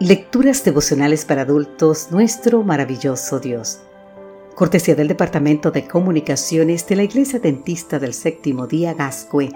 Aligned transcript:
Lecturas 0.00 0.62
devocionales 0.62 1.24
para 1.24 1.42
adultos, 1.42 2.12
nuestro 2.12 2.62
maravilloso 2.62 3.40
Dios. 3.40 3.80
Cortesía 4.54 4.94
del 4.94 5.08
Departamento 5.08 5.72
de 5.72 5.88
Comunicaciones 5.88 6.86
de 6.86 6.94
la 6.94 7.02
Iglesia 7.02 7.40
Dentista 7.40 7.98
del 7.98 8.14
Séptimo 8.14 8.68
Día 8.68 8.94
Gascue, 8.94 9.50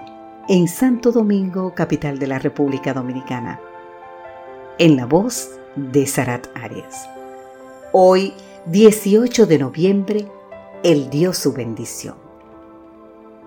en 0.49 0.67
Santo 0.67 1.13
Domingo, 1.13 1.73
capital 1.73 2.19
de 2.19 2.27
la 2.27 2.39
República 2.39 2.93
Dominicana. 2.93 3.61
En 4.79 4.97
la 4.97 5.05
voz 5.05 5.49
de 5.77 6.05
Sarat 6.05 6.47
Arias. 6.55 7.07
Hoy, 7.93 8.33
18 8.65 9.45
de 9.45 9.59
noviembre, 9.59 10.27
Él 10.83 11.09
dio 11.09 11.31
su 11.31 11.53
bendición. 11.53 12.15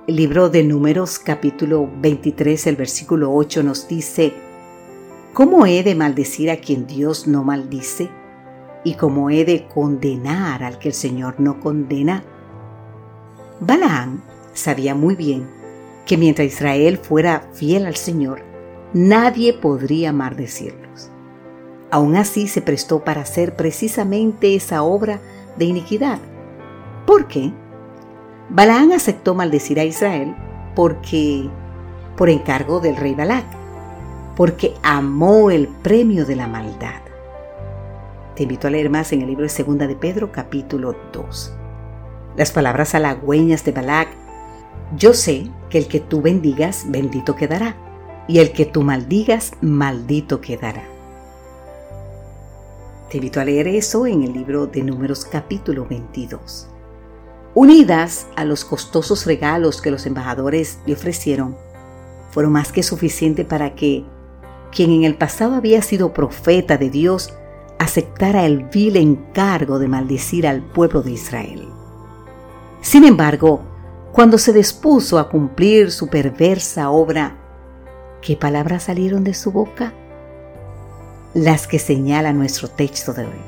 El 0.07 0.17
libro 0.17 0.49
de 0.49 0.63
Números, 0.63 1.19
capítulo 1.19 1.91
23, 2.01 2.69
el 2.69 2.77
versículo 2.77 3.35
8 3.35 3.63
nos 3.63 3.87
dice, 3.87 4.46
¿Cómo 5.37 5.67
he 5.67 5.83
de 5.83 5.95
maldecir 5.95 6.51
a 6.51 6.57
quien 6.57 6.87
Dios 6.87 7.27
no 7.27 7.45
maldice? 7.45 8.09
¿Y 8.85 8.95
cómo 8.95 9.29
he 9.29 9.45
de 9.45 9.69
condenar 9.69 10.65
al 10.65 10.79
que 10.79 10.89
el 10.89 10.95
Señor 10.95 11.35
no 11.37 11.61
condena? 11.61 12.25
Balaán 13.61 14.23
sabía 14.55 14.95
muy 14.95 15.15
bien 15.15 15.47
que 16.07 16.17
mientras 16.17 16.47
Israel 16.47 16.97
fuera 16.97 17.51
fiel 17.53 17.85
al 17.85 17.97
Señor, 17.97 18.45
nadie 18.95 19.53
podría 19.53 20.11
maldecirlos. 20.11 21.11
Aún 21.91 22.17
así 22.17 22.49
se 22.49 22.63
prestó 22.63 23.05
para 23.05 23.21
hacer 23.21 23.57
precisamente 23.57 24.57
esa 24.57 24.85
obra 24.85 25.21
de 25.59 25.67
iniquidad. 25.67 26.19
¿Por 27.07 27.29
qué? 27.29 27.53
Balaán 28.49 28.91
aceptó 28.91 29.35
maldecir 29.35 29.81
a 29.81 29.85
Israel 29.85 30.35
porque 30.75 31.51
por 32.17 32.31
encargo 32.31 32.81
del 32.81 32.97
rey 32.97 33.15
Balac 33.15 33.66
porque 34.37 34.75
amó 34.83 35.51
el 35.51 35.67
premio 35.67 36.27
de 36.27 36.37
la 36.37 36.47
maldad. 36.47 37.01
Te 38.37 38.43
invito 38.43 38.69
a 38.69 38.71
leer 38.71 38.91
más 38.91 39.13
en 39.13 39.23
el 39.23 39.29
libro 39.29 39.45
de 39.45 39.49
Segunda 39.49 39.87
de 39.87 39.97
Pedro 39.97 40.31
capítulo 40.31 40.95
2. 41.13 41.53
Las 42.37 42.53
palabras 42.53 42.95
halagüeñas 42.95 43.65
de 43.65 43.73
Balac, 43.73 44.09
yo 44.95 45.15
sé 45.15 45.51
que 45.71 45.79
el 45.79 45.89
que 45.89 46.01
tú 46.01 46.21
bendigas, 46.21 46.85
bendito 46.89 47.35
quedará, 47.35 47.77
y 48.29 48.41
el 48.41 48.53
que 48.53 48.67
tú 48.67 48.83
maldigas, 48.83 49.53
maldito 49.63 50.43
quedará. 50.43 50.85
Te 53.11 53.17
invito 53.17 53.41
a 53.41 53.45
leer 53.45 53.69
eso 53.69 54.07
en 54.07 54.23
el 54.23 54.35
libro 54.35 54.67
de 54.67 54.83
Números 54.83 55.25
capítulo 55.25 55.87
22. 55.89 56.69
Unidas 57.55 58.27
a 58.37 58.45
los 58.45 58.67
costosos 58.67 59.25
regalos 59.25 59.81
que 59.81 59.91
los 59.91 60.05
embajadores 60.05 60.79
le 60.85 60.93
ofrecieron, 60.93 61.57
fueron 62.33 62.53
más 62.53 62.71
que 62.71 62.83
suficiente 62.83 63.47
para 63.47 63.75
que 63.75 64.05
quien 64.77 64.91
en 64.93 65.05
el 65.05 65.15
pasado 65.15 65.55
había 65.55 65.81
sido 65.81 66.13
profeta 66.13 66.77
de 66.77 66.91
Dios, 66.91 67.33
aceptara 67.79 68.45
el 68.45 68.65
vil 68.65 68.97
encargo 68.97 69.79
de 69.79 69.89
maldecir 69.89 70.47
al 70.47 70.63
pueblo 70.63 71.01
de 71.01 71.13
Israel. 71.13 71.67
Sin 72.83 73.05
embargo, 73.05 73.63
cuando 74.13 74.37
se 74.37 74.53
dispuso 74.53 75.19
a 75.19 75.31
cumplir 75.31 75.91
su 75.91 76.09
perversa 76.09 76.91
obra, 76.91 77.39
¿qué 78.21 78.37
palabras 78.37 78.83
salieron 78.83 79.25
de 79.25 79.33
su 79.33 79.51
boca? 79.51 79.95
Las 81.33 81.67
que 81.67 81.79
señala 81.79 82.35
nuestro 82.35 82.69
texto 82.69 83.15
de 83.15 83.23
hoy. 83.23 83.41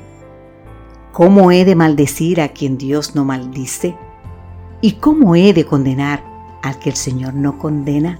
¿Cómo 1.11 1.51
he 1.51 1.63
de 1.63 1.75
maldecir 1.75 2.41
a 2.41 2.49
quien 2.49 2.79
Dios 2.79 3.13
no 3.13 3.23
maldice? 3.23 3.95
¿Y 4.81 4.93
cómo 4.93 5.35
he 5.35 5.53
de 5.53 5.65
condenar 5.65 6.23
al 6.63 6.79
que 6.79 6.89
el 6.89 6.95
Señor 6.95 7.35
no 7.35 7.59
condena? 7.59 8.19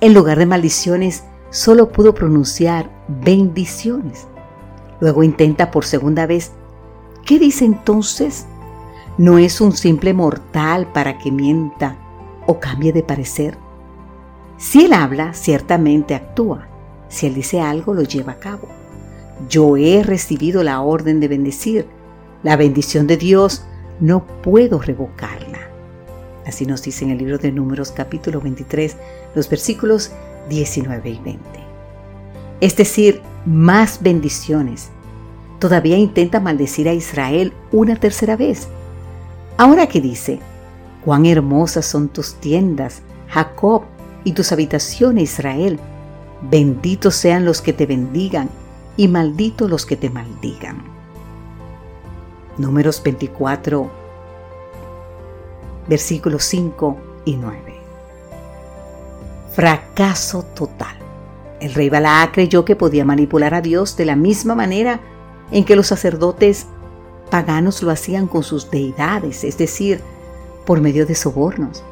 En 0.00 0.12
lugar 0.12 0.38
de 0.40 0.46
maldiciones, 0.46 1.22
solo 1.50 1.90
pudo 1.90 2.14
pronunciar 2.14 2.90
bendiciones. 3.08 4.26
Luego 5.00 5.22
intenta 5.22 5.70
por 5.70 5.84
segunda 5.84 6.26
vez. 6.26 6.52
¿Qué 7.24 7.38
dice 7.38 7.64
entonces? 7.64 8.46
¿No 9.16 9.38
es 9.38 9.60
un 9.60 9.72
simple 9.72 10.14
mortal 10.14 10.88
para 10.92 11.18
que 11.18 11.32
mienta 11.32 11.96
o 12.46 12.58
cambie 12.60 12.92
de 12.92 13.02
parecer? 13.02 13.56
Si 14.56 14.84
él 14.84 14.92
habla, 14.92 15.34
ciertamente 15.34 16.14
actúa. 16.14 16.66
Si 17.08 17.26
él 17.26 17.34
dice 17.34 17.60
algo, 17.60 17.94
lo 17.94 18.02
lleva 18.02 18.32
a 18.32 18.38
cabo. 18.38 18.68
Yo 19.48 19.76
he 19.76 20.02
recibido 20.02 20.62
la 20.62 20.80
orden 20.80 21.20
de 21.20 21.28
bendecir. 21.28 21.86
La 22.42 22.56
bendición 22.56 23.06
de 23.06 23.16
Dios 23.16 23.64
no 24.00 24.26
puedo 24.42 24.80
revocarla. 24.80 25.58
Así 26.46 26.66
nos 26.66 26.82
dice 26.82 27.04
en 27.04 27.10
el 27.10 27.18
libro 27.18 27.38
de 27.38 27.52
Números 27.52 27.92
capítulo 27.92 28.40
23, 28.40 28.96
los 29.34 29.48
versículos 29.48 30.12
19 30.48 31.10
y 31.10 31.18
20. 31.18 31.40
Es 32.60 32.76
decir, 32.76 33.22
más 33.46 34.02
bendiciones. 34.02 34.90
Todavía 35.58 35.96
intenta 35.96 36.40
maldecir 36.40 36.88
a 36.88 36.92
Israel 36.92 37.52
una 37.72 37.96
tercera 37.96 38.36
vez. 38.36 38.68
Ahora 39.56 39.86
que 39.88 40.00
dice, 40.00 40.40
cuán 41.04 41.26
hermosas 41.26 41.86
son 41.86 42.08
tus 42.08 42.34
tiendas, 42.34 43.02
Jacob, 43.28 43.82
y 44.24 44.32
tus 44.32 44.52
habitaciones, 44.52 45.32
Israel. 45.32 45.78
Benditos 46.42 47.14
sean 47.14 47.44
los 47.44 47.62
que 47.62 47.72
te 47.72 47.86
bendigan 47.86 48.50
y 48.96 49.08
malditos 49.08 49.70
los 49.70 49.86
que 49.86 49.96
te 49.96 50.10
maldigan. 50.10 50.82
Números 52.58 53.02
24, 53.02 53.90
versículos 55.88 56.44
5 56.44 56.96
y 57.24 57.36
9 57.36 57.77
fracaso 59.58 60.44
total. 60.54 60.96
El 61.58 61.74
rey 61.74 61.90
Balaá 61.90 62.30
creyó 62.30 62.64
que 62.64 62.76
podía 62.76 63.04
manipular 63.04 63.54
a 63.54 63.60
Dios 63.60 63.96
de 63.96 64.04
la 64.04 64.14
misma 64.14 64.54
manera 64.54 65.00
en 65.50 65.64
que 65.64 65.74
los 65.74 65.88
sacerdotes 65.88 66.66
paganos 67.28 67.82
lo 67.82 67.90
hacían 67.90 68.28
con 68.28 68.44
sus 68.44 68.70
deidades, 68.70 69.42
es 69.42 69.58
decir, 69.58 70.00
por 70.64 70.80
medio 70.80 71.06
de 71.06 71.16
sobornos. 71.16 71.82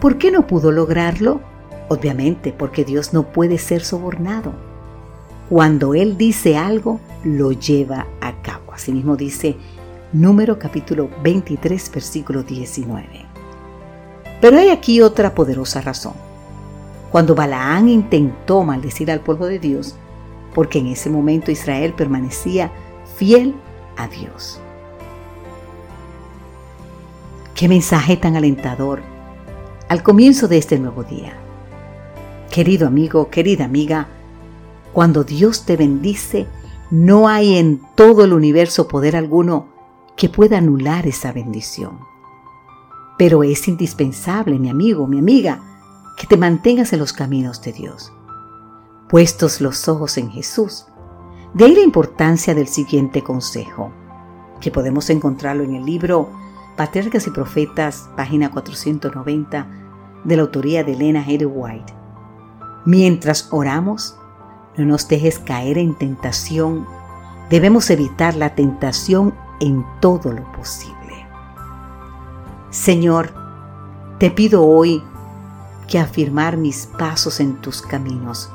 ¿Por 0.00 0.16
qué 0.16 0.30
no 0.30 0.46
pudo 0.46 0.70
lograrlo? 0.70 1.40
Obviamente 1.88 2.52
porque 2.52 2.84
Dios 2.84 3.12
no 3.12 3.24
puede 3.32 3.58
ser 3.58 3.82
sobornado. 3.82 4.52
Cuando 5.50 5.92
Él 5.92 6.16
dice 6.16 6.56
algo, 6.56 7.00
lo 7.24 7.50
lleva 7.50 8.06
a 8.20 8.40
cabo. 8.42 8.72
Asimismo 8.72 9.16
dice 9.16 9.56
número 10.12 10.56
capítulo 10.60 11.10
23, 11.24 11.90
versículo 11.90 12.44
19. 12.44 13.08
Pero 14.40 14.56
hay 14.56 14.68
aquí 14.68 15.00
otra 15.00 15.34
poderosa 15.34 15.80
razón 15.80 16.25
cuando 17.16 17.34
Balaán 17.34 17.88
intentó 17.88 18.62
maldecir 18.62 19.10
al 19.10 19.20
pueblo 19.20 19.46
de 19.46 19.58
Dios, 19.58 19.94
porque 20.54 20.80
en 20.80 20.88
ese 20.88 21.08
momento 21.08 21.50
Israel 21.50 21.94
permanecía 21.94 22.70
fiel 23.16 23.54
a 23.96 24.06
Dios. 24.06 24.60
Qué 27.54 27.70
mensaje 27.70 28.18
tan 28.18 28.36
alentador 28.36 29.00
al 29.88 30.02
comienzo 30.02 30.46
de 30.46 30.58
este 30.58 30.78
nuevo 30.78 31.04
día. 31.04 31.32
Querido 32.50 32.86
amigo, 32.86 33.30
querida 33.30 33.64
amiga, 33.64 34.08
cuando 34.92 35.24
Dios 35.24 35.64
te 35.64 35.78
bendice, 35.78 36.46
no 36.90 37.28
hay 37.28 37.56
en 37.56 37.80
todo 37.94 38.24
el 38.26 38.34
universo 38.34 38.88
poder 38.88 39.16
alguno 39.16 39.68
que 40.18 40.28
pueda 40.28 40.58
anular 40.58 41.06
esa 41.06 41.32
bendición. 41.32 41.98
Pero 43.16 43.42
es 43.42 43.68
indispensable, 43.68 44.58
mi 44.58 44.68
amigo, 44.68 45.06
mi 45.06 45.18
amiga, 45.18 45.75
que 46.16 46.26
te 46.26 46.36
mantengas 46.36 46.92
en 46.92 46.98
los 46.98 47.12
caminos 47.12 47.62
de 47.62 47.72
Dios. 47.72 48.12
Puestos 49.08 49.60
los 49.60 49.86
ojos 49.88 50.16
en 50.16 50.30
Jesús. 50.30 50.86
De 51.54 51.64
ahí 51.64 51.74
la 51.74 51.82
importancia 51.82 52.54
del 52.54 52.68
siguiente 52.68 53.22
consejo, 53.22 53.92
que 54.60 54.70
podemos 54.70 55.10
encontrarlo 55.10 55.62
en 55.62 55.74
el 55.74 55.84
libro 55.84 56.30
Patriarcas 56.76 57.26
y 57.26 57.30
Profetas, 57.30 58.08
página 58.16 58.50
490, 58.50 59.66
de 60.24 60.36
la 60.36 60.42
autoría 60.42 60.84
de 60.84 60.92
Elena 60.92 61.24
G. 61.24 61.46
White. 61.46 61.94
Mientras 62.84 63.48
oramos, 63.52 64.16
no 64.76 64.84
nos 64.84 65.08
dejes 65.08 65.38
caer 65.38 65.78
en 65.78 65.94
tentación. 65.94 66.86
Debemos 67.48 67.90
evitar 67.90 68.34
la 68.34 68.54
tentación 68.54 69.34
en 69.60 69.84
todo 70.00 70.32
lo 70.32 70.50
posible. 70.52 70.96
Señor, 72.70 73.32
te 74.18 74.30
pido 74.30 74.66
hoy 74.66 75.02
que 75.88 75.98
afirmar 75.98 76.56
mis 76.56 76.86
pasos 76.86 77.40
en 77.40 77.56
tus 77.56 77.82
caminos, 77.82 78.50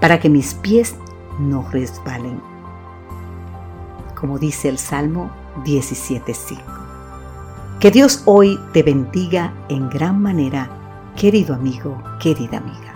para 0.00 0.20
que 0.20 0.28
mis 0.28 0.54
pies 0.54 0.94
no 1.38 1.68
resbalen. 1.70 2.40
Como 4.14 4.38
dice 4.38 4.68
el 4.68 4.78
Salmo 4.78 5.30
17.5. 5.64 6.60
Que 7.80 7.90
Dios 7.90 8.22
hoy 8.24 8.58
te 8.72 8.82
bendiga 8.82 9.52
en 9.68 9.90
gran 9.90 10.22
manera, 10.22 10.70
querido 11.16 11.54
amigo, 11.54 12.02
querida 12.20 12.58
amiga. 12.58 12.93